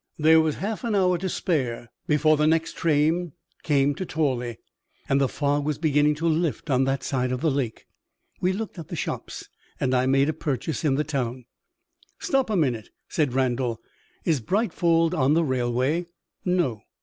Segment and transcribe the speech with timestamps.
[0.17, 4.57] There was half an hour to spare before the next train came to Tawley;
[5.07, 7.85] and the fog was beginning to lift on that side of the lake.
[8.41, 9.47] We looked at the shops;
[9.79, 11.45] and I made a purchase in the town."
[12.17, 13.79] "Stop a minute," said Randal.
[14.25, 16.07] "Is Brightfold on the railway?"
[16.43, 16.81] "No."